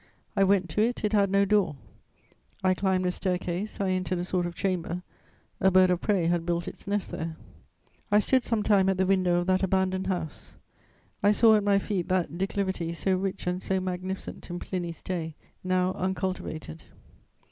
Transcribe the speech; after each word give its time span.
I 0.35 0.43
went 0.43 0.67
to 0.71 0.81
it, 0.81 1.03
it 1.03 1.13
had 1.13 1.29
no 1.29 1.45
door; 1.45 1.75
I 2.63 2.73
climbed 2.73 3.05
a 3.05 3.11
stair 3.11 3.37
case, 3.37 3.79
I 3.79 3.91
entered 3.91 4.17
a 4.17 4.25
sort 4.25 4.47
of 4.47 4.55
chamber, 4.55 5.03
a 5.59 5.69
bird 5.69 5.91
of 5.91 6.01
prey 6.01 6.25
had 6.25 6.43
built 6.43 6.67
its 6.67 6.87
nest 6.87 7.11
there.... 7.11 7.37
"I 8.11 8.17
stood 8.17 8.43
some 8.43 8.63
time 8.63 8.89
at 8.89 8.97
the 8.97 9.05
window 9.05 9.35
of 9.35 9.45
that 9.45 9.61
abandoned 9.61 10.07
house. 10.07 10.57
I 11.21 11.31
saw 11.31 11.55
at 11.55 11.63
my 11.63 11.77
feet 11.77 12.07
that 12.07 12.35
declivity, 12.35 12.93
so 12.93 13.15
rich 13.15 13.45
and 13.45 13.61
so 13.61 13.79
magnificent 13.79 14.49
in 14.49 14.57
Pliny's 14.57 15.03
day, 15.03 15.35
now 15.63 15.93
uncultivated." 15.93 16.85